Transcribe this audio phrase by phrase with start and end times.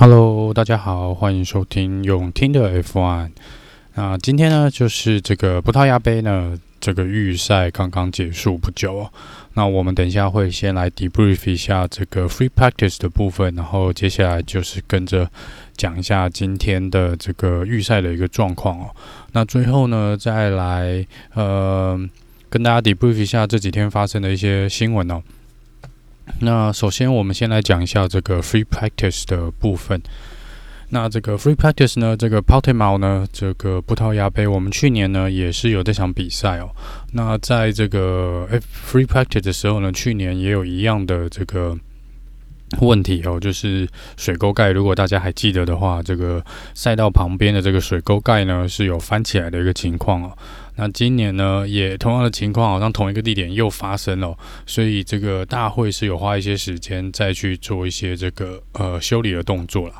[0.00, 3.32] Hello，大家好，欢迎收听用听的 F1。
[3.96, 9.12] 那今天呢，就是这个葡萄牙杯呢，这个预赛刚刚结束不久哦。
[9.52, 15.30] 那我们等一下会先来 debrief 一下这个 free practice 的部分，然后接下来就是跟着
[15.76, 18.88] 讲一下今天的这个预赛的一个状况哦。
[19.32, 22.00] 那最后呢，再来呃
[22.48, 25.22] 跟大家 debrief 一下这几天发生的一些新闻哦。
[26.38, 30.00] 那首先，我们先来讲一下这个 free practice 的部分。
[30.92, 36.70] 那这个 free practice 呢，这个 Portimao 呢，这个葡萄牙杯，我们去年呢也是有这场比赛哦。
[37.12, 38.48] 那在这个
[38.90, 41.78] free practice 的时候呢，去年也有一样的这个
[42.80, 44.70] 问题哦，就是水沟盖。
[44.70, 50.36] 如果大家还记得的话，这个赛道旁边的这个水沟盖呢是有翻起来的一个情况哦。
[50.80, 54.34] 那今年呢，也同样的情况，好像同一个地点又发生了，
[54.64, 59.94] 所以这个大会是有花一些时间再去做一些这个呃修理的动作了。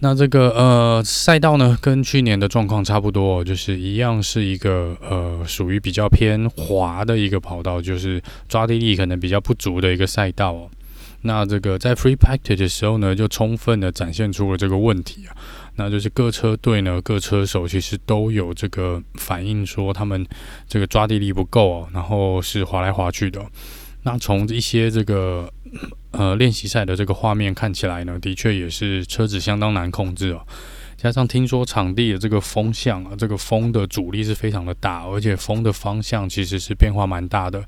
[0.00, 10.68] 那这个呃赛道呢，跟去年的状况差不多，就是一样是一个呃属于比较偏滑的一个跑道，就是抓地力可能比较不足的一个赛道哦。
[11.22, 15.32] 那这个在 free practice 的时候呢，就充分的展现出了这个问题啊。
[15.76, 20.26] 那就是各车队呢，各车手其实都有这个反应，说他们
[20.68, 23.44] 这个抓地力不够哦，然后是滑来滑去的。
[24.02, 25.50] 那从一些这个
[26.10, 30.46] 呃练习赛的这个画面看起来呢，的确也是车子相当难控制哦。
[30.96, 37.64] 加上听说场地的这个风向啊，这个风的阻力是非常的大，而且风的方向其实是变化蛮大的。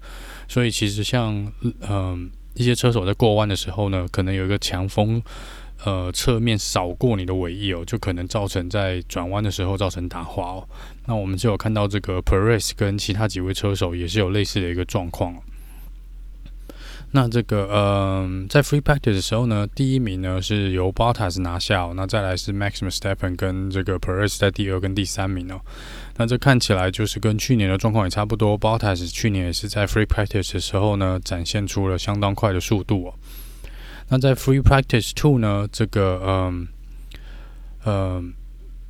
[0.48, 1.50] 所以其实像
[1.88, 5.22] 嗯、一些车手在过弯的时候呢，可能有一个强风。
[5.84, 10.68] 呃，侧面扫过你的尾翼哦，就可能造成在转弯的时候造成打滑哦。
[11.06, 15.34] 那我们就有看到这个 Perez 跟其他几位车手也是有类似的一个状况。
[17.14, 25.60] 那这个呃，在 Free Practice 的时候呢，第一名呢是由 Bottas 拿下哦，那再来是 Max Verstappen 跟这个 Perez 在第二跟第三名哦。
[26.16, 33.14] 那这看起来就是跟去年的状况也差不多，Bottas 去年也是在 Free Practice 的时候呢，展现出了相当快的速度哦。
[34.12, 36.68] 那在 Free Practice Two 呢，这个嗯
[37.82, 38.22] 呃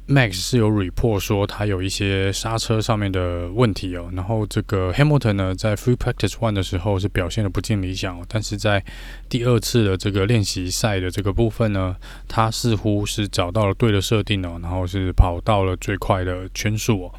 [0.09, 4.11] ，Max 是有 report 说他有一些刹车上面的问题哦。
[4.15, 8.84] 然后这个 Hamilton 呢，在 Free Practice One 的时候是表现的不尽理想哦，但是在
[9.28, 11.94] 第二次的这个练习赛的这个部分呢，
[12.27, 17.15] 他似乎是找到了对的设定哦，然后是跑到了最快的圈数哦。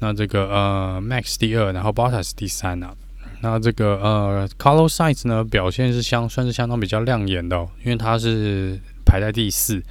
[0.00, 2.96] 那这个呃 Max 第二，然后 Bottas 第三呢、啊。
[3.42, 9.82] 那这个呃，Carlos Sainz 呢，表现是相算是相当比较亮眼的哦，因为他是排在第四。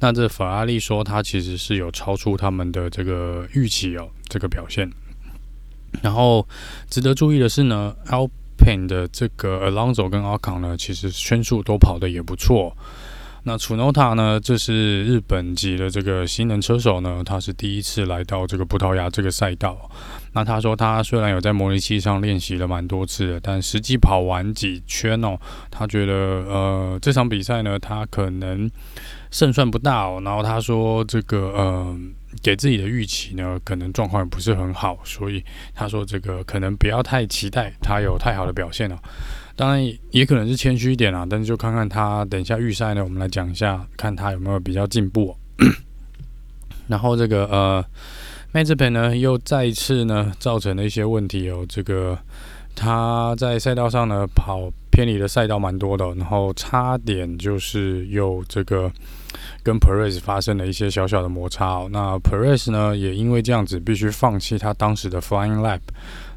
[0.00, 4.90] 那这法拉利说他其实是有超出他们的这个预期哦，这个表现。
[6.02, 6.46] 然后
[6.90, 12.76] 值得注意的是呢，Alpine 的这个 Alonso 跟 Alcon 呢，其实圈数都跑得也不错。
[13.48, 19.90] 那 Tsunoda 呢，这是日本籍的这个新人车手呢，他是第一次来到这个葡萄牙这个赛道。
[20.34, 25.38] 那他说，他虽然有在模拟器上练习了蛮多次的，但实际跑完几圈哦，
[25.70, 28.70] 他觉得呃这场比赛呢，他可能
[29.30, 30.20] 胜算不大哦。
[30.22, 31.96] 然后他说，这个呃
[32.42, 35.42] 给自己的预期呢，可能状况也不是很好，所以
[35.74, 38.98] 他说这个可能不要太期待他有太好的表现哦。
[39.58, 45.36] 当然也可能是谦虚一点啦，但是就看看他等一下预赛呢，我们来讲一下，看他有没有比较进步。
[46.86, 47.84] 然后这个呃。
[48.50, 51.66] Mazepin 呢，又再一次呢造成了一些问题哦。
[51.68, 52.18] 这个
[52.74, 58.90] 他在赛道上呢跑偏离的赛道蛮多的，然后差点就是又这个
[59.62, 61.86] 跟 Perez 发生了一些小小的摩擦。
[61.90, 65.80] 那 Perez 呢也因为这样子必须放弃他当时的 Flying Lap。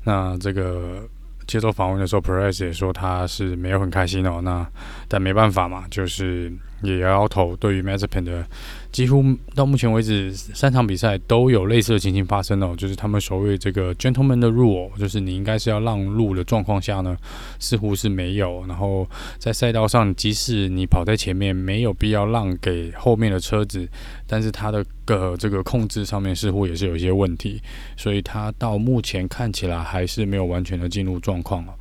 [0.04, 1.08] 那这个
[1.52, 4.40] 接受访问的时候，Perez 也说他是没有很开心哦。
[4.42, 4.66] 那
[5.10, 6.50] 但没办法嘛，就是
[6.82, 7.58] 也摇摇头。
[7.58, 8.46] 对于 Mazepin 的。
[8.92, 9.24] 几乎
[9.56, 17.16] 到目前为止，三场比赛都有类似的情形发生哦，就是他们所谓这个 gentleman 的 rule，就是你应该是要让路的状况下呢，
[17.58, 18.66] 似乎是没有。
[18.68, 19.08] 然后
[19.38, 23.88] 在赛道上，即使你跑在前面，没有必要让给后面的车子，
[24.28, 27.62] 但是他的个这个控制上面似乎也是有一些问题，
[27.96, 31.74] 所以他到目前看起来还是没有完全的进入状况哦。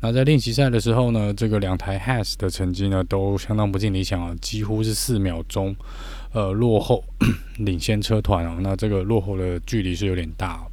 [0.00, 5.74] 那在练习赛的时候呢，这个两台 Has 的成绩呢都相当不尽理想啊，几乎是四秒钟。
[6.32, 7.02] 呃，落后
[7.56, 10.66] 领先车团哦，那这个落后的距离是有点大。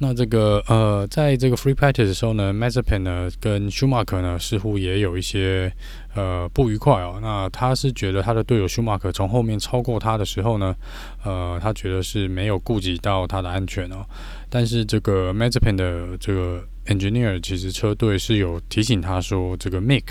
[0.00, 5.72] 那这个呃，在这个 free practice 的时候呢 m a z e p e n 呢跟 Schumacher 呢似乎也有一些
[6.14, 7.18] 呃不愉快哦。
[7.22, 10.76] 那他是觉得他的队友 Schumacher 从后面超过他的时候呢，
[11.24, 14.04] 呃，他觉得是没有顾及到他的安全哦。
[14.50, 20.04] 但是这个 m a z e p e n 的这个 engineer 其实车队是有提醒他说，这个 Mick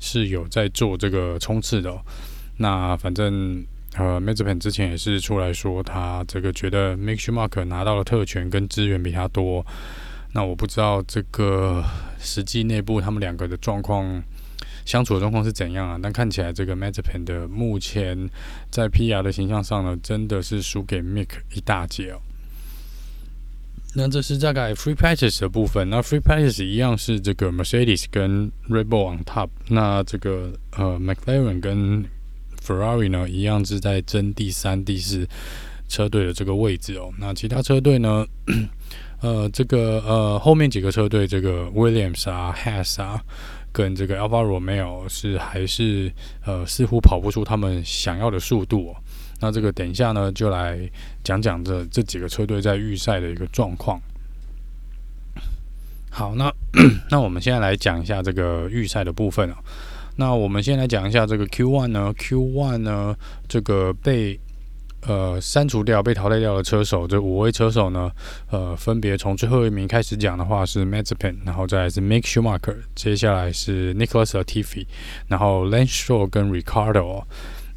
[0.00, 1.96] 是有在做这个冲刺的。
[2.56, 3.64] 那反正。
[3.98, 9.62] 呃，Mazepin 之前也是出来说，他这个觉得 Mick Schumacher 拿到的特权跟资源比他多。
[10.32, 11.84] 那我不知道这个
[12.18, 14.22] 实际内部他们两个的状况
[14.86, 16.00] 相处的状况是怎样啊？
[16.02, 18.30] 但看起来这个 Mazepin 的目前
[18.70, 22.20] 在 PR 的形象上呢，真的是输给 Mick 一大截哦。
[23.94, 25.90] 那这是大概 Free Practice 的部分。
[25.90, 29.50] 那 Free Practice 一样是这个 Mercedes 跟 Red Bull on top。
[29.68, 32.04] 那这个呃 McLaren 跟
[32.64, 35.28] Ferrari 呢，一样是在争第三、第四
[35.88, 37.12] 车队的这个位置哦。
[37.18, 38.26] 那其他车队呢？
[39.20, 43.22] 呃，这个呃后面几个车队，这个 Williams 啊、Haas 啊，
[43.70, 46.12] 跟这个 Alfa Romeo 是还是
[46.44, 48.96] 呃似乎跑不出他们想要的速度哦。
[49.42, 50.78] 那这个等一下呢，就来
[51.24, 54.00] 讲讲这这几个车队在预赛的一个状况。
[56.10, 56.52] 好，那
[57.10, 59.58] 那我们现在来讲一下这个预赛的部分啊。
[60.14, 63.16] 那我们先来讲一下这个 Q1 呢，Q1 呢，
[63.48, 64.38] 这个被
[65.00, 68.12] 呃删除掉、被淘汰掉的车手，这五位车手呢，
[68.48, 74.86] 呃，分别从最后一名开始讲的话是 m a z e p e n 然后再是 Mick Schumacher，接下来是 Nicholas Latifi，
[75.26, 77.24] 然后 Lance Stroll 跟 Ricardo。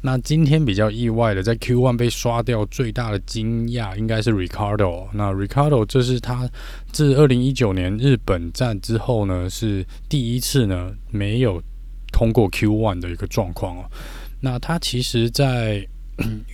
[0.06, 5.08] 那今天比较意外的，在 Q1 被刷掉最大的惊讶应该是 Ricardo。
[5.12, 6.48] 那 Ricardo 这是他
[6.92, 11.60] 自二零一九年日本站之后呢，是第一次呢没有。
[12.12, 13.84] 通过 Q1 的一个状况哦，
[14.40, 15.86] 那他其实，在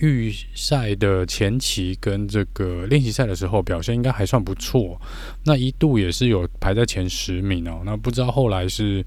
[0.01, 4.99] 预赛的前期跟这个练习赛的时候表现应该还算不错，
[5.45, 7.81] 那一度也是有排在前十名哦。
[7.85, 9.01] 那不知道后来是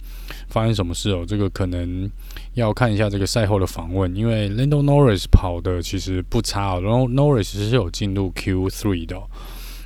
[0.49, 2.11] 发生什么事哦，这个可能
[2.57, 9.23] 要看一下这个赛后的访问，因为 Lando Norris 跑的其实不差哦，然后 Norris 是有进入 Q3 的。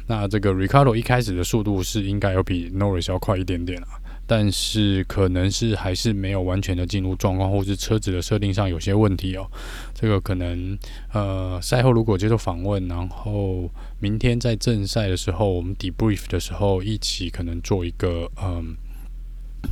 [0.06, 3.88] 那这个 Ricardo 一开始的速度是应该要比 Norris 要快一点点啊。
[4.26, 9.44] 但是可能是还是没有完全的进入状况，或是车子的设定上有些问题哦。
[9.92, 10.78] 这个可能
[11.12, 13.68] 呃赛后如果接受访问，然后
[13.98, 18.76] 明天在正赛的时候，我们 debrief 的时候一起可能做一个嗯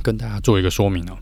[0.02, 1.16] 跟大家做一个说明哦。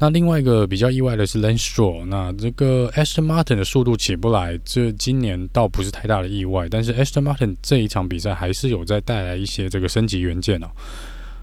[0.00, 10.68] 那另外一个比较意外的是 Lance Stroll，那这个 Aston Martin 的速度起不来，这今年倒不是太大的意外，但是 Aston Martin 这一场比赛还是有在带来一些这个升级元件哦。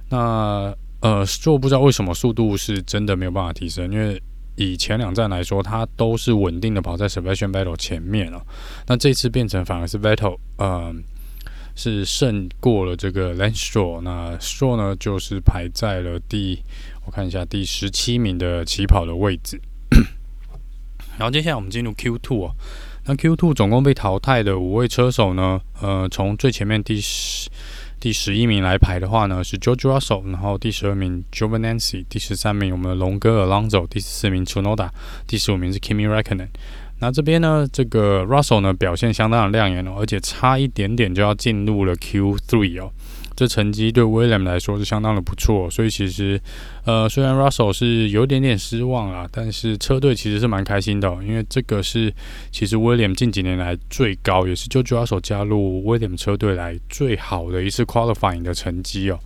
[0.09, 4.19] 那呃，Stroll 不知道为什么速度是真的没有办法提升，因为
[4.55, 8.43] 以前两站来说，它都是稳定的跑在 Sebastian Vettel 前面了。
[8.87, 10.91] 那这次变成反而是 Vettel，呃，
[11.75, 14.01] 是胜过了这个 Lance Stroll。
[14.01, 16.63] 那 Stroll 呢，就是排在了第，
[17.07, 19.59] 我看一下第十七名的起跑的位置。
[21.17, 22.51] 然后接下来我们进入 Q two 哦，
[23.05, 27.49] 那 Q two 总共被淘汰的五位车手呢，呃，从最前面第十。
[27.99, 34.89] 第十一名来排的话呢，是 George Russell，然后第十二名 Giovinazzi，第十三名我们的龙哥 Alonso，第十四名 Chunoda，
[35.25, 36.49] 第十五名是 Kimi Räikkönen。
[36.99, 42.91] 那这边呢，这个 Russell 呢表现相当的亮眼哦，而且差一点点就要进入了 Q3 哦。
[43.37, 46.41] 这成绩对 William 来说是相当的不错，所以其实，
[46.85, 52.11] 呃，虽然 Russell 是有点点失望啊，但是车队其实是蛮开心的，因为这个是
[52.51, 59.19] 其实 William 近几年来最高，也是就 Russell 加入 William 车队来最好的一次 Qualifying 的成绩哦。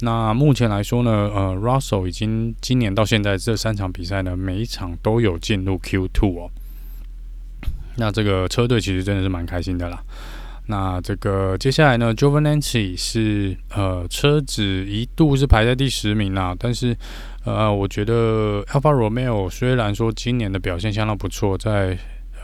[0.00, 6.50] 那目前来说呢，呃，Russell 已经今年到现在这三场比赛呢，每一场都有进入 Q2 哦。
[7.94, 10.02] 那这个车队其实真的是蛮开心的啦。
[10.66, 16.96] 那这个接下来呢 j o v a n a n c i 是呃车子一度是排在第十名啦，但是
[17.44, 21.98] 呃我觉得 Alfa Romeo 虽然说今年的表现相当不错，在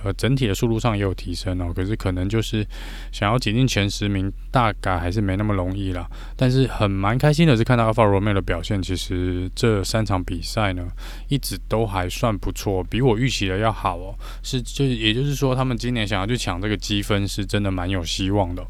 [0.04, 2.66] 呃，整体的速度上也有提升哦，可是可能就是
[3.10, 6.08] 想要挤进前十名，大概还是没那么容易啦。
[6.36, 10.86] 但是很蛮开心的是看到 Alfa Romeo 的表现，其实这三场比赛呢，
[11.28, 14.14] 一直都还算不错，比我预期的要好哦。
[14.42, 18.64] 是，就也就是说，他们今年想要去抢这个积分，是真的蛮有希望的。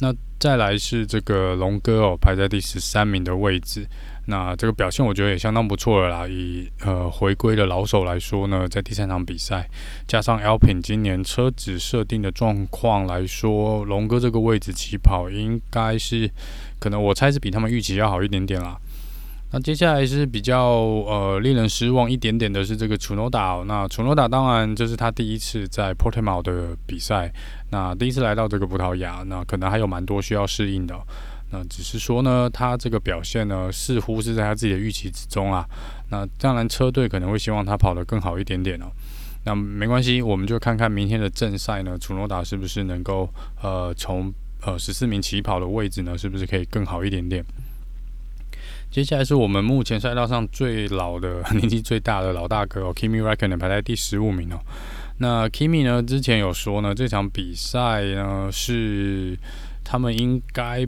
[0.00, 3.86] 那再来是这个龙哥哦，排在第十三名的位置。
[4.26, 6.28] 那这个表现我觉得也相当不错了啦。
[6.28, 9.68] 以呃回归的老手来说呢，在第三场比赛，
[10.06, 16.30] 加上 lpin 今年车子设定的状况来说，龙哥这个位置起跑应该是
[16.78, 18.76] 可能我猜是比他们预期要好一点点啦。
[19.52, 23.60] 那接下来是比较呃令人失望一点点的是这个楚诺达。
[23.66, 27.32] 那楚诺达当然这是他第一次在 Portimao 的比赛，
[27.70, 30.94] 那第一次来到这个葡萄牙，那可能还有蛮多需要适应的。
[31.50, 35.66] 那只是说呢，他这个表现呢，似乎是在他自己的预期之中啊。
[36.10, 38.86] 那当然车队可能会希望他跑得更好一点点哦。
[39.44, 43.28] 那没关系，我们就看看明天的正赛呢，楚诺达是不是能够
[43.62, 47.44] 呃从呃十四名起跑的位置呢，是不是可以更好一点点？
[48.90, 54.60] 接下来是我们目前赛道上最老的、 年纪最大的老大哥哦，Kimi r e c k o n e n 排在第十五名哦。
[55.18, 59.38] 那 Kimi 呢，之前有说呢，这场比赛呢是
[59.84, 60.84] 他们应该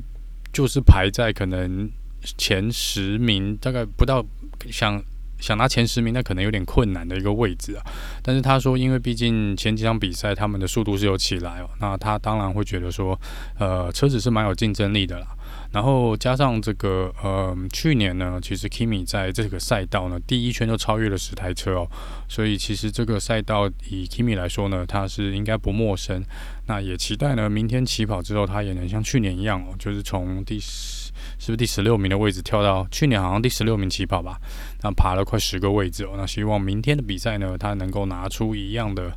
[0.52, 1.90] 就是排在可能
[2.38, 4.24] 前十名，大概不到
[4.70, 5.02] 想
[5.40, 7.82] 想拿前十名，那可能有点困难的一个位置啊。
[8.22, 13.18] 但是他说，因为毕竟前几场比赛他们的速度是有起来哦，那他当然会觉得说，
[13.58, 15.26] 呃，车子是蛮有竞争力的啦。
[15.72, 21.88] 然后加上这个，呃，去年呢，其实 Kimi 在这个赛道呢，第一圈就超越了十台车哦，
[22.28, 26.22] 所以其实这个赛道以 Kimi 来说呢，他是应该不陌生。
[26.66, 34.38] 那也期待呢，明天起跑之后，他也能像去年一样哦，就是从第十，是不是第十六名的位置跳到去年好像第十六名起跑吧，
[34.82, 36.10] 那爬了快十个位置哦。
[36.16, 39.10] 那希望明天的比赛呢，他能够拿出一样的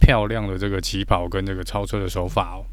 [0.00, 2.64] 漂亮的这个起跑跟这个超车的手法哦。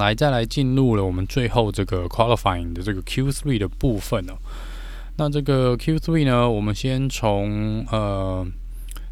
[0.00, 4.34] 来，再来进入了我们最后这个 qualifying 的这个 Q3 的部分哦。
[5.16, 8.46] 那这个 Q3 呢，我们先从呃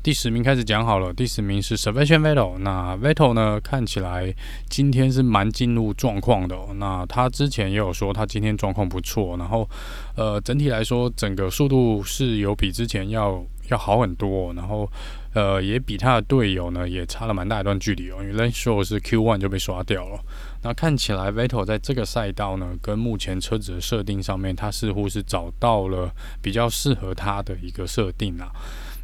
[0.03, 1.13] 第十名开始讲好了。
[1.13, 2.59] 第十名是 Sebastian Vettel。
[2.59, 4.35] 那 Vettel 呢，看起来
[4.69, 6.71] 今天是蛮进入状况的哦。
[6.77, 9.69] 那他之前也有说他今天状况不错，然后
[10.17, 14.91] 呃整体来说，整个速度是有比之前要要好很多，然后。
[15.33, 18.17] 呃，也比他的队友呢，也差了蛮大一段距离哦。
[18.21, 20.21] 因为 Lance Stroll 是 Q1 就被刷掉了。
[20.63, 28.51] 那看起来 Vettel 在这个赛道呢，跟目前车子的设定上面，他似乎是找到了比较适合他的一个设定啦。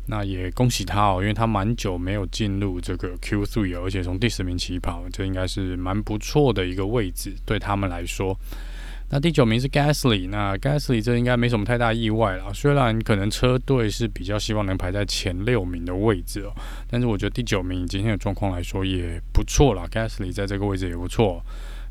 [0.09, 8.37] 那也恭喜他哦，因为他蛮久没有进入这个 Q3 而且从第十名起跑，这应该是蛮不错的一个位置，对他们来说。
[9.09, 12.47] 那第九名是 Gasly，那 Gasly 这应该没什么太大意外啦。
[12.53, 16.53] 虽然可能车队是比较希望能排在前六名的位置哦，
[16.91, 19.87] 但是我觉得第九名今天的状况来说也不错啦。
[19.91, 21.41] Gasly 在这个位置也不错。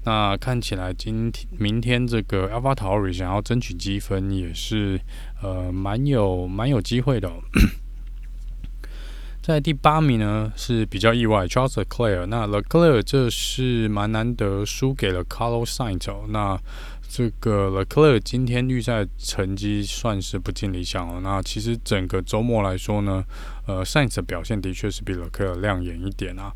[0.04, 5.00] 那看起来今天、明天这个 AlphaTauri 想要争取积分也是
[5.42, 7.42] 呃蛮有蛮有机会的哦。
[9.42, 12.26] 在第八名呢是比较意外，Charles Leclerc。
[12.26, 16.26] 那 Leclerc 这是蛮难得输给了 Carlos Sainz 哦。
[16.30, 16.60] 那
[17.08, 21.20] 这个 l e c l e r 今天预赛成绩算是不尽理想哦。
[21.24, 23.24] 那其实整个周末来说呢，
[23.66, 26.52] 呃，Sainz 的表现的确是比 l e c l e r 亮眼一点啊。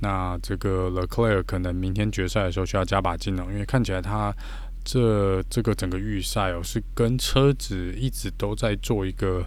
[0.00, 4.34] 那这个 l e c l e r 可能明天决赛的时候需要加把劲哦，因为看起来他
[4.84, 9.44] 这这个整个预赛哦是跟车子一直都在做一个。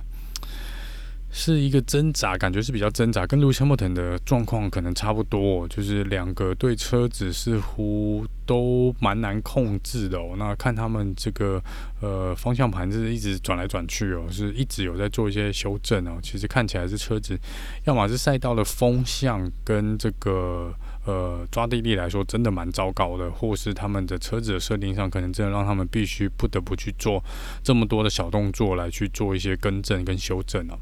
[1.34, 10.36] 是一个挣扎，感觉是比较挣扎，跟 Lewis Hamilton 的状况可能差不多，就是两个对车子似乎都蛮难控制的哦。
[10.38, 11.64] 那看他们这个
[12.02, 16.20] 呃方向盘是一直转来转去哦，是一直有在做一些修正哦。
[16.22, 17.40] 其实看起来是车子，
[17.86, 20.74] 要么是赛道的风向跟这个
[21.06, 27.24] 呃抓地力来说真的蛮糟糕的，或是他们的车子的设定上可能真的让他们必须不得不去做
[27.64, 30.76] 这么多的小动作来去做一些更正跟修正哦。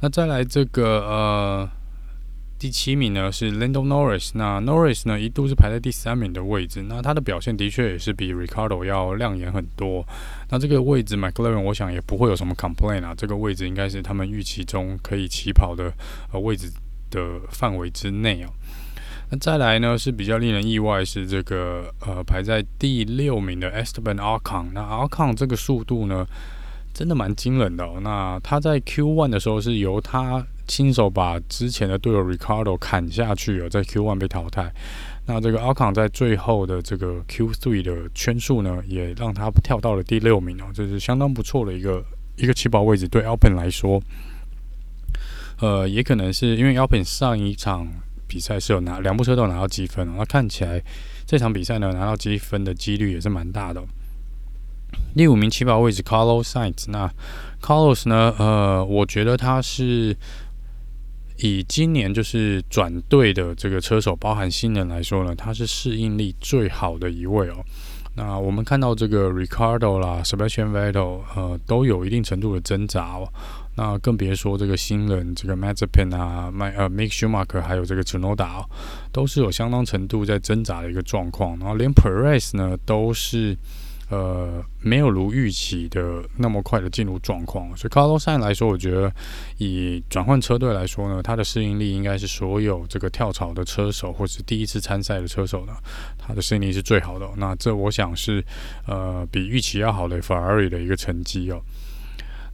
[0.00, 1.70] 那再来这个呃
[2.58, 10.02] 第七名呢是 Lando Norris，那 Norris 呢一度是排在第三名的位置，那他的表现的确也是比 Ricardo 要亮眼很多。
[10.50, 15.92] 那这个位置 McLaren 我想也不会有什么 complain 啊，这个位置应该是他们预期中可以起跑的
[16.32, 16.70] 呃位置
[17.10, 18.50] 的范围之内啊。
[19.30, 26.26] 那再来呢是比较令人意外是这个呃排在第六名的 Esteban Ocon，那 Ocon 这个速度呢？
[26.94, 27.98] 真的蛮惊人的哦。
[28.00, 34.72] 那他在 Q1 的时候是由他亲手把之前的队友 Ricardo 砍下去了，在 Q1 被淘汰。
[35.26, 42.04] 那这个 Alcon 在最后的这个 Q3 的圈数呢，也让他跳到了第六名哦，这是相当不错的一个
[42.36, 43.08] 一个起跑位置。
[43.08, 44.02] 对 Alpin 来说，
[45.60, 47.88] 呃，也可能是因为 Alpin 上一场
[48.26, 50.82] 比赛是有拿两部车都有拿到积分哦，那看起来
[51.24, 53.82] 这场比赛呢，拿到积分的几率也是蛮大的。
[55.16, 56.84] 第五名起跑位置，Carlos Sainz。
[56.88, 57.10] 那
[57.60, 58.34] Carlos 呢？
[58.38, 60.16] 呃，我觉得他是
[61.38, 67.56] 以今年就是转队的这个车手，包含新人来说呢，他是适应力最好的一位哦。
[68.16, 73.28] 那我们看到这个 Ricardo 啦，Sebastian Vettel，呃，都有一定程度的挣扎哦。
[73.76, 78.64] 那更别说这个新人，这个 Mazepin 啊，麦呃 Mick Schumacher，还有这个 Tsunoda 哦，
[79.10, 81.58] 都是有相当程度在挣扎的一个状况。
[81.58, 83.56] 然后连 Perez 呢，都是。
[84.10, 89.12] 呃，没有如预期的那么快的进入状况，所以 Carlos Sainz 来说，我觉得
[89.58, 95.72] 以转换车队来说呢，他的适应力应该是所有这个跳槽的车手或是第一次参赛的车手呢，
[96.18, 97.28] 他的适应力是最好的。
[97.36, 98.44] 那这我想是
[98.86, 101.60] 呃比预期要好的 Ferrari 的一个成绩哦。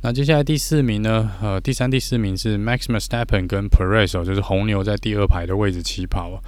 [0.03, 6.43] 那接下来第四名呢，呃，第三、第四名是 Max Verstappen 跟 Perez 哦，就是红牛在第二排的位置起跑。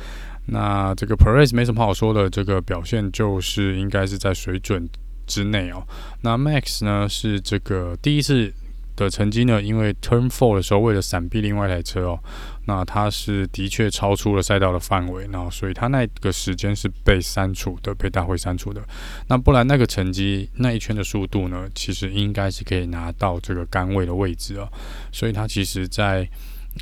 [0.47, 4.89] 那这个 Perez 没什么好说的，这个表现就是应该是在水准
[5.27, 5.87] 之内哦。
[6.23, 8.53] 那 Max 呢是这个第一次
[8.97, 12.19] 的成绩呢，因为 Turn Four 的时候为了闪避另外一台车哦，
[12.67, 18.83] 那他是的确超出了赛道的范围，然后所以他那个时间是被删除的，被大会删除的。
[19.29, 24.69] 那不然那个成绩那一圈的速度呢，其实应该是可以拿到这个杆位的位置哦。
[25.13, 26.29] 所以他其实在。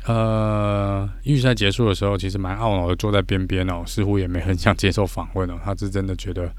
[0.05, 5.59] 呃，预赛结束的时候，其实蛮懊恼的，坐在边边哦，似乎也没很想接受访问哦。
[5.63, 6.51] 他是真的觉得，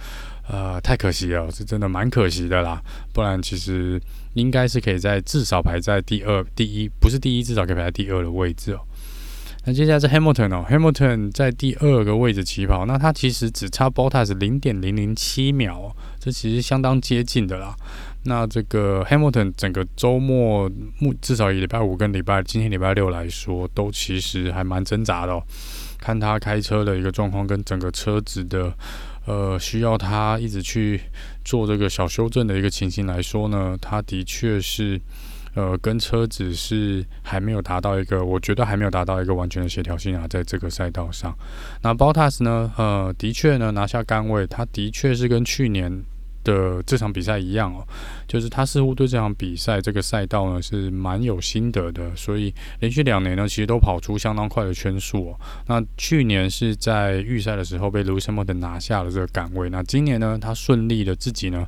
[0.48, 2.80] 呃，太可惜了，是真的蛮可惜的啦。
[3.12, 4.00] 不然其实
[4.34, 8.80] 应该是可以在至少排在第二、第一，不是第一，至少可以排在第二的位置哦。
[9.64, 17.74] 那接下来是 Hamilton 哦，Hamilton 在第二个位置起跑，那他其实只差 Bottas 零点零零七秒哦，这其实相当接近的啦。
[18.25, 25.43] 那这个 Hamilton 整个周末，目至少以礼拜五跟礼拜今天礼拜六来说，都其实还蛮挣扎的哦。
[25.99, 28.73] 看他开车的一个状况，跟整个车子的
[29.26, 31.00] 呃需要他一直去
[31.45, 35.00] 做这个小修正的一个情形来说呢，他的确是
[35.55, 41.37] 呃跟车子是还没有达到一个，我觉得还没有达到一个完全的协调性啊，在这个赛道上。
[41.83, 46.05] 那 Bottas 呢，呃，的确呢拿下杆位，他的确是跟去年。
[46.44, 47.87] 的这场比赛一样哦，
[48.26, 55.40] 就是他似乎对这场比赛这个赛道呢是蛮有心得的，所以连续两年呢其实都跑出相当快的圈数哦。
[55.66, 61.66] 那去年是在预赛的时候被 Lewis Hamilton 拿下了这个杆位，那今年呢他顺利的自己呢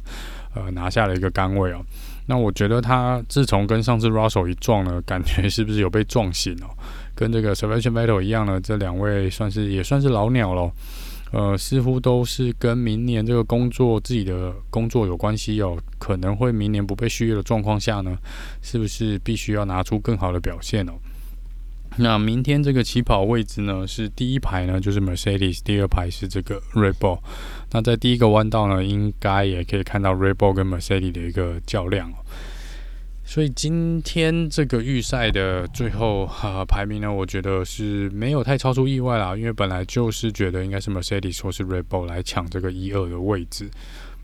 [0.55, 1.85] 呃拿下了一个杆位哦。
[2.27, 6.71] 那我觉得他自从跟上次 Russell 一撞呢，感觉是不是有被撞醒哦？
[7.15, 10.73] 跟这个 Sebastian Vettel 一样呢，这两位算是也算是老鸟喽。
[11.35, 18.17] 呃，似乎都是跟明年这个工作自己的工作有关系哦，可能会明年不被续约的状况下呢，
[18.63, 20.93] 是不是必须要拿出更好的表现哦？
[21.97, 27.19] 那明天这个起跑位置呢，是第一排呢就是 Mercedes，第二排是这个 Red Bull。
[27.73, 32.15] 那在第一个弯道呢，应该也可以看到 Red Bull 跟 Mercedes 的一个较量哦。
[33.27, 43.69] 所以今天这个预赛的最后哈、排名呢，我觉得是没有太超出意外啦，因为本来就是觉得应该是 Mercedes 或是 r e b o l 来抢这个一二的位置。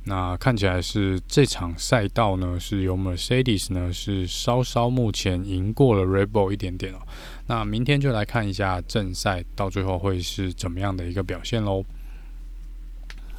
[0.05, 6.99] 那看起来是这场赛道呢，是由 Mercedes 呢是稍稍目前赢过了 rebo 一点点哦。
[7.47, 11.85] 那明天就来看一下正赛到最后会是怎么样的一个表现喽。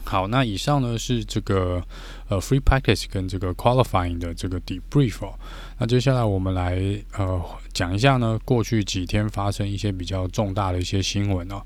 [0.04, 1.82] 好，那以上呢是这个
[2.32, 5.38] 呃 free practice 跟这个 qualifying 的这个 debrief 哦。
[5.78, 6.80] 那接下来我们来
[7.18, 11.62] 呃讲一下呢过去几天发生一些比较重大的一些新闻哦。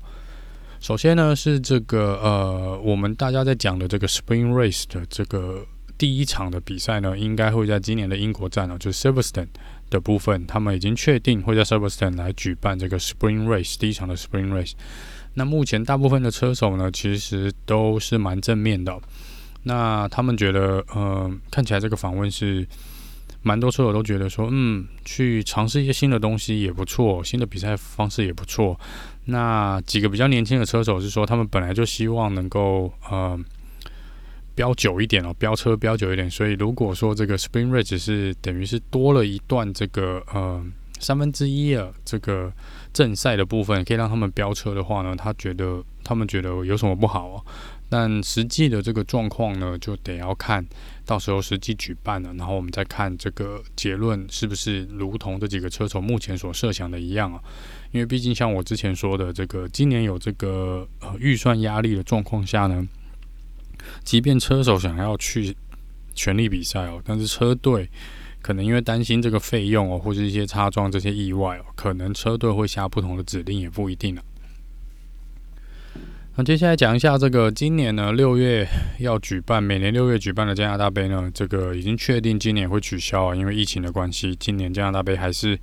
[0.80, 5.64] 首先呢是这个呃我们大家在讲的这个 Spring Race 的这个
[5.96, 9.48] 第一场的比赛呢，应该会在今年的英国站哦，就是 Silverstone
[9.88, 14.72] 的部分，他们已经确定会在 Silverston 来举办这个 Spring Race 第一场的 Spring Race。
[15.34, 18.98] 那目前大部分的车手呢，其实都是蛮正面的。
[19.66, 22.64] 那他们觉得，呃，看起来这个访问是
[23.42, 28.78] 蛮多车手都觉得说，嗯，去尝试一些新的东西也不错，新的比赛方式也不错。
[29.24, 33.36] 那几个比较年轻的车手是说，他们本来就希望能够呃
[34.54, 36.30] 飙久一点哦，飙车飙久一点。
[36.30, 40.64] 所以如果说这个 Spring Race 是等于是多了一段这个呃。
[40.98, 42.50] 三分之一的这个
[42.90, 47.44] 正赛的部分可以让他们飙车的话呢，他觉得他们觉得有什么不好啊？
[47.88, 50.64] 但实际的这个状况呢，就得要看
[51.04, 57.40] 到时候实际举办了，然后我们再看这个结论是不是如同这几个车手目前所设想的一样啊？
[57.92, 62.86] 因为毕竟像我之前说的，这个今年有这个呃预算压力的状况下呢，
[64.04, 65.56] 即便车手想要去
[66.14, 67.88] 全力比赛哦，但是车队。
[68.42, 74.22] 可能因为担心这个费用哦，或者一些擦撞这些意外哦，可能车队会下不同的指令，也不一定呢。
[76.38, 78.68] 那接下来讲一下这个今年呢，六月
[78.98, 85.58] 要举办，每年六月举办的加拿大杯呢，这个已经确定今年会取消啊，因为疫情的关系，今年加拿大杯还是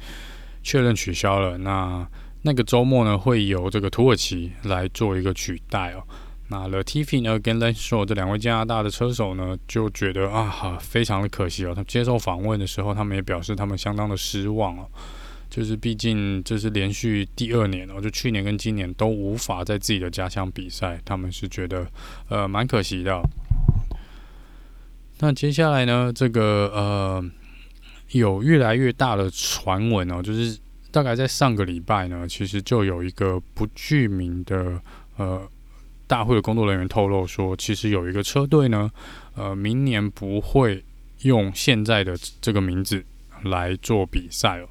[0.63, 1.59] 确认取消了。
[1.59, 2.03] 那
[2.41, 6.01] 那个周末呢，会由这个土耳其来做一个取代哦。
[6.47, 11.69] 那 Latifi 呢，跟 Lance Stroll 这两位加拿大的车手呢，就觉得啊，非常的可惜哦。
[11.75, 14.87] 他们接受访问的时候，他们也表示他们相当的失望哦。
[15.53, 21.85] 就是毕竟这是连续第二年哦，就去年跟今年都无法在自己的家乡比赛，他们是觉得
[22.27, 23.21] 呃蛮可惜的。
[25.19, 27.23] 那接下来呢，这个呃，
[28.13, 30.57] 有越来越大的传闻哦，就是
[30.89, 34.81] 大概在上个礼拜呢，其实就有一个不具名的
[35.17, 35.47] 呃
[36.07, 38.89] 大会的工作人员透露说，其实有一个车队呢，
[39.35, 40.83] 呃，明年不会
[41.21, 43.05] 用现在的这个名字
[43.43, 44.67] 来做比赛哦。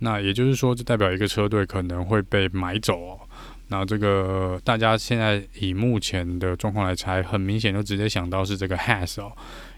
[0.00, 3.20] 那也就是说，这代表一个车队可能会被买走哦。
[3.68, 9.32] 那这个大家现在以目前的状况来猜，很明显就直接想到是这个 Has 哦，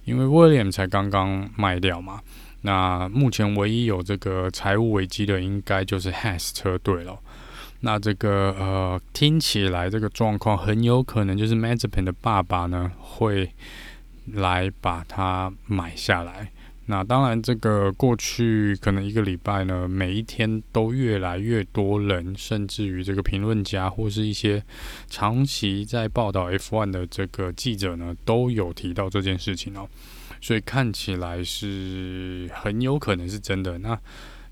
[0.04, 2.20] 因为 William 才刚刚卖掉嘛。
[2.62, 7.18] 那目前唯一有这个财务危机的，应该就是 Has 车队了。
[7.80, 13.48] 那这个呃，听起来这个状况很有可能就是 Mazepin 的爸爸呢会
[14.26, 16.50] 来把它买下来。
[16.90, 24.62] 那当然，这个过去可能一个礼拜呢，每一天都越来越多人，甚至于这个评论家或是一些
[25.06, 29.86] 长期在报道 F1 的这个记者呢，都有提到这件事情哦。
[30.40, 33.76] 所以看起来是很有可能是真的。
[33.78, 33.98] 那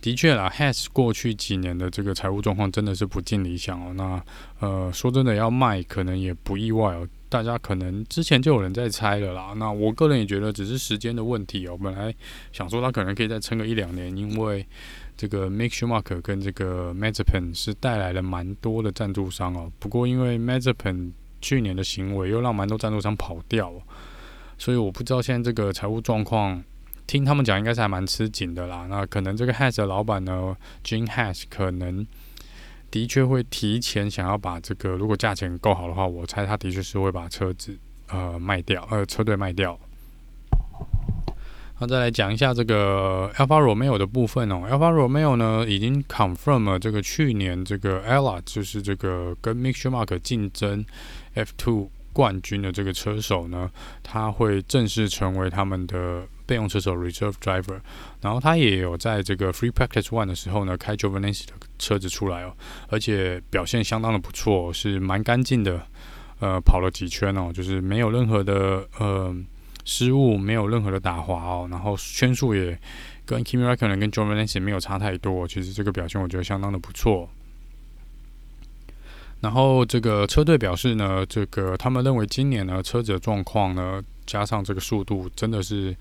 [0.02, 3.94] 的确啦，Haas 过去几年的这个财务状况真的是不尽理想哦。
[3.94, 4.22] 那
[4.60, 7.08] 呃，说真的要卖，可能也不意外哦。
[7.36, 11.76] 大家可能之前就有人在猜了啦，那我个人也觉得只是时间的问题哦。
[11.76, 12.14] 本来
[12.50, 14.66] 想说他可能可以再撑个一两年，因为
[15.18, 17.22] 这个 m i k s c h u m a c k 跟这个 m a z
[17.22, 19.70] e p e n 是带来了蛮多的赞助商哦。
[19.78, 23.70] 不过因为 m a z e p e n 去年的行为又让蛮多赞助商跑掉，
[24.56, 26.64] 所以我不知道现在这个财务状况，
[27.06, 28.86] 听他们讲应该是还蛮吃紧的啦。
[28.88, 32.06] 那可能这个 Has 的老板呢，Gene Haas 可能。
[32.90, 37.76] 的确会提前想要把这个，如果价钱够好的话，我猜他的确是会把车子
[38.08, 39.78] 呃卖掉，呃车队卖掉。
[41.78, 50.84] 那再来讲一下这个 Alfa Romeo 的部分哦，Alfa Romeo 呢已经 confirm 了这个去年这个 Ella 就是这个跟 Mick Schumacher 竞争
[51.34, 53.70] F2 冠军的这个车手呢，
[54.02, 56.26] 他会正式成为他们的。
[56.46, 57.80] 备用车手 （reserve driver），
[58.20, 62.54] 然后他也有在这个 Free Practice One 的时候呢，开 Giovinazzi 的车子出来哦，
[62.88, 65.84] 而且表现相当的不错，是蛮干净的，
[66.38, 69.34] 呃，跑了几圈哦，就是没有任何的呃
[69.84, 72.78] 失误，没有任何的打滑哦，然后圈数也
[73.24, 77.28] 跟 Kimi r a c k o n e n 跟 Giovinazzi 没有差太多，其实这个表现我觉得相当的不错。
[79.40, 85.94] 然后这个车队表示呢，这个他们认为今年呢车子的状况呢，加上这个速度，真的是。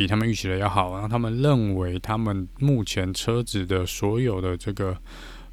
[0.00, 4.96] 比他们预期的要好，然后他们认为他们目前车子的所有的这个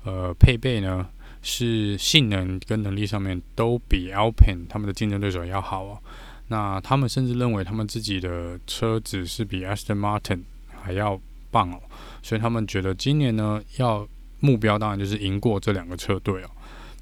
[0.05, 1.05] 呃配备呢，
[1.41, 5.99] 是性能跟能力上面都比 Alpine 他们的竞争对手要好哦。
[6.47, 10.43] 那他们甚至认为他们自己的车子是比 Aston Martin
[10.81, 11.19] 还要
[11.51, 11.81] 棒哦，
[12.23, 14.07] 所以他们觉得今年呢要
[14.39, 16.49] 目标当然就是赢过这两个车队哦。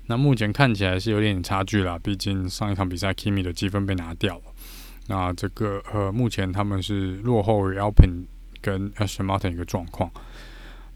[0.08, 4.43] 那目前看起来是有点差距啦，毕竟上一场比赛 Kimi 的积分被拿掉了。
[5.08, 8.26] 那这个呃，目前他们是落后于 Alpin
[8.62, 10.10] 跟 Aston Martin 一个状况。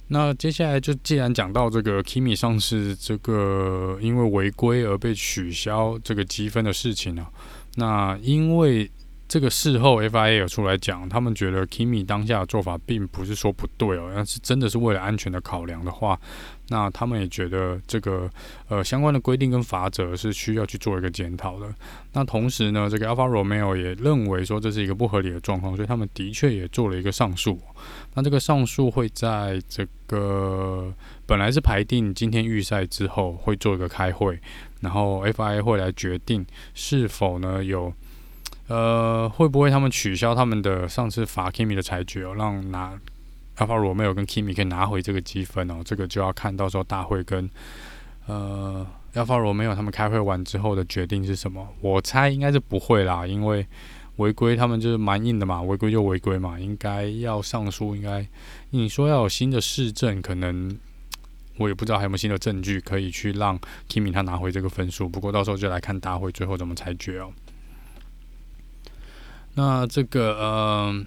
[0.07, 7.27] 那接下来就既然讲到这个 Kimi 上次这个因为违规而被取消这个积分的事情呢，
[7.75, 8.89] 那因为。
[9.29, 16.19] 这个事后，FIA 有出来讲，他们觉得 Kimi 当下的做法并不是说不对哦，但是真的是为了安全的考量的话，
[16.69, 18.27] 那他们也觉得这个
[18.69, 21.71] 呃相关的规定跟法则是需要去做一个检讨的。
[22.13, 27.61] 那同时呢，这个 Alpha Romeo 也认为说这是一个不合理的状况，所以他们的确也做了一个上诉。
[28.15, 30.91] 那这个上诉会在这个
[31.27, 34.39] 本来是排定今天预赛之后会做一个开会，
[34.79, 37.93] 然后 FIA 会来决定是否呢有。
[38.69, 42.93] 呃，会不会他们取消他们的上次罚 Kimi 的裁决哦，让拿
[43.57, 45.81] Alfa Romeo 跟 Kimi 可以拿回这个积分哦？
[45.83, 47.49] 这个就要看到时候大会跟
[48.27, 51.67] 呃 Alfa Romeo 他们开会完之后的决定是什么。
[51.81, 53.65] 我猜应该是不会啦，因为
[54.17, 57.95] 违规他们就是蛮硬的嘛，违规就违规嘛，应该要上诉。
[57.95, 58.23] 应该
[58.69, 60.77] 你说要有新的事证，可能
[61.57, 65.09] 我也不知道还有没有新的证据可以去让 Kimi 他拿回这个分数。
[65.09, 67.33] 不过到时候就来看大会最后怎么裁决哦。
[69.61, 71.05] 那这个呃，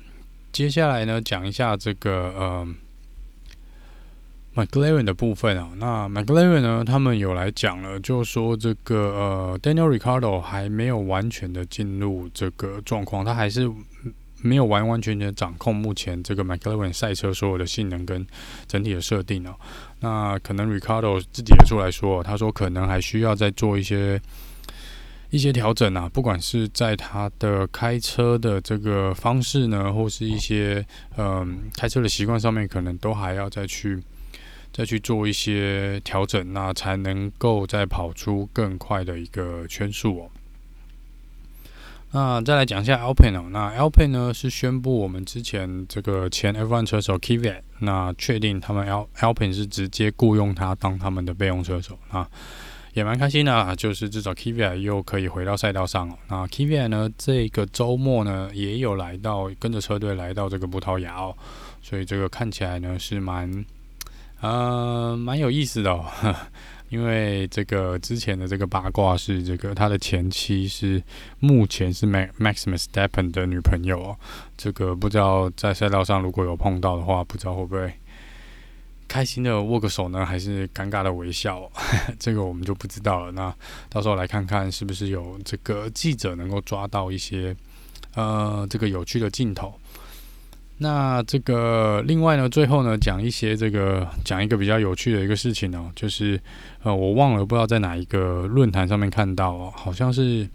[0.53, 2.69] 接下来呢，讲一下这个呃
[4.55, 5.71] ，McLaren 的部分啊。
[5.79, 13.67] 那 McLaren 呢，他们有来讲了，就说这个呃，Daniel Ricardo 还没有完全的进入这个状况，他还是
[14.43, 18.27] 没有完完全全掌控目前这个 McLaren 赛车所有的性能跟
[18.69, 19.55] 整体的设定哦。
[20.01, 24.21] 那可能 Ricardo 自己也出来说，他说可能还需要再做一些。
[25.33, 33.99] 一些调整啊，不管是在他的开车的这个方式呢，或是一些嗯、开车的习惯上面，可能都还要再去
[34.75, 40.31] 再去做一些调整，那才能够再跑出更快的一个圈速哦。
[42.11, 52.29] 那再来讲一下 Alpine 哦，那 Alpine 呢是宣布我们之前这个前 F1 车手 Kvyat，那确定他们 Al Alpine 是直接雇佣他当他们的备用车手啊。
[52.94, 56.18] 也蛮开心的啊，就是至少 Kvyat 又可以回到赛道上哦。
[56.28, 61.35] 那 Kvyat 呢，这个周末呢也有来到，跟着车队来到这个葡萄牙哦，
[61.81, 63.64] 所以这个看起来呢是蛮，
[64.40, 66.05] 呃，蛮有意思的哦。
[66.90, 71.02] 因为这个之前的这个八卦是这个他的前妻是
[71.38, 74.16] 目前是 Max Max Verstappen 的女朋友哦。
[74.59, 77.90] 这个不知道在赛道上如果有碰到的话，不知道会不会。
[79.12, 81.70] 开心的握个手呢，还是尴尬的微笑？
[82.18, 83.33] 这个我们就不知道了。
[83.33, 83.55] 那
[83.90, 87.55] 到时候来看看是不是有这个记者能够抓到一些
[88.14, 89.75] 呃这个有趣的镜头。
[90.79, 96.40] 那这个另外呢，最后呢讲一些这个讲一个比较有趣的一个事情哦，就是
[96.83, 100.48] 呃我忘了不知道在哪一个论坛上面看到哦，好像是。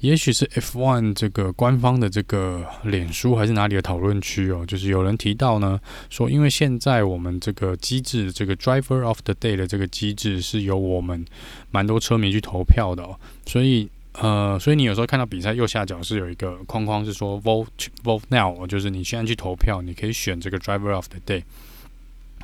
[0.00, 11.24] 也许是 F1 这个官方的这个脸书还是哪里的讨论区哦，就是有人提到呢，说因为现在我们这个机制，这个 Driver of the Day 的这个机制是由我们
[11.72, 17.66] 蛮多车迷去投票的哦，所以呃，所以你有时候看到比赛右下角是有一个框框是说 Vote
[18.04, 21.42] Vote Now，就是你现在去投票，你可以选这个 Driver of the Day。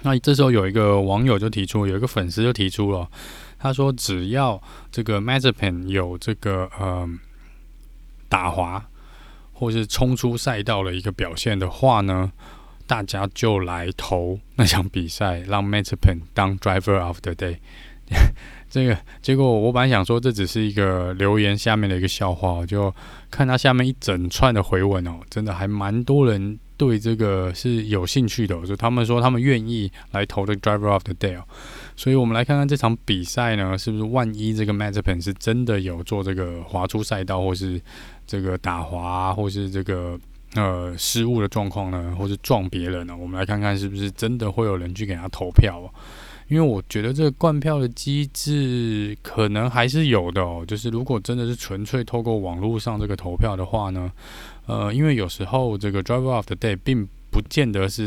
[0.02, 3.08] 那这时候有一个网友就提出，有一个粉丝就提出了，
[3.60, 7.08] 他说只要这个 Mazepin 有这个呃。
[8.34, 8.84] 打滑，
[9.52, 12.32] 或是冲出赛道的一个表现的话呢，
[12.84, 17.58] 大家就来投那场比赛，让 Mazepin 当 Driver of the Day。
[18.68, 22.92] 这个结果我本来想说这只是一个留言下面的一个笑话，就
[23.30, 31.44] 看他下面一整串的回文哦，真的还蛮多人对这个是有兴趣的，就他们说他们愿意来投的 Driver of the Day 哦。
[31.94, 37.80] 所以我们来看看这场比赛呢，是不是万一这个 Mazepin 是真的有做这个滑出赛道，或是
[38.26, 40.18] 这个打滑，或是这个
[40.54, 43.16] 呃失误的状况呢，或是撞别人呢？
[43.16, 45.90] 我们来看看是不是真的会有人去给他投票哦。
[46.48, 50.62] 因为我觉得这个灌票的机制可能还是有的哦。
[50.68, 54.12] 就是如果真的是纯粹透过网络上这个投票的话呢，
[54.66, 58.06] 呃，因为有时候这个 Driver of the Day 并不见得是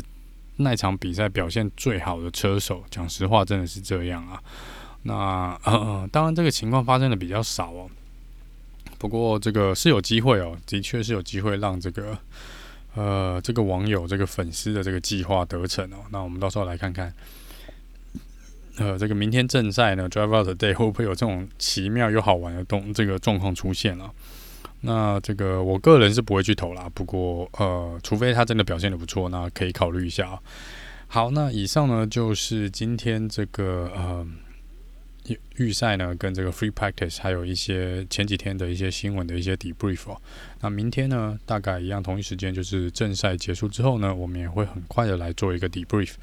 [0.58, 2.84] 那场比赛表现最好的车手。
[2.92, 4.40] 讲实话，真的是这样啊。
[5.02, 7.90] 那呃，当然这个情况发生的比较少哦。
[8.98, 12.18] 不过这个是有机会哦，的确是有机会让这个
[12.96, 15.98] 呃这个网友这个粉丝的这个计划得逞哦。
[16.12, 17.14] 那我们到时候来看看。
[18.80, 24.12] 呃，这个明天正赛呢，Drive of the Day 会不会有这种奇妙又好玩的动这个状况出现了？
[24.82, 30.40] 那这个我个人是不会去投啦，不过呃，除非他真的表现得不错，那可以考虑一下啊。
[31.08, 34.24] 好，那以上呢就是今天这个呃。
[35.58, 40.22] 预赛呢，跟这个 free practice，还有一些前几天的一些新闻的一些 debrief 哦。
[40.62, 46.14] 那明天呢，大概一样，同一时间就是正赛结束之后呢，我们也会很快的来做一个 debrief。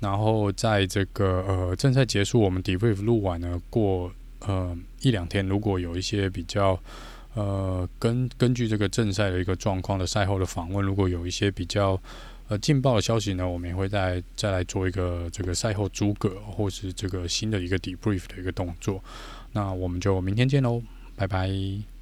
[0.00, 6.80] 然后在这个呃正赛结束，我们 debrief 录完呢，过呃一两天，如果有一些比较
[7.34, 12.00] 呃根根据这个正赛的一个状况的赛后的访问，如果有一些比较。
[12.48, 19.02] 呃，劲爆的消息呢，我们也会再再来做一个这个赛后诸葛，或是这个新的一个 debrief 的一个动作。
[19.52, 20.80] 那我们就明天见喽，
[21.16, 21.95] 拜拜。